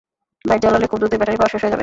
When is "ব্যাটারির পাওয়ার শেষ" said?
1.19-1.61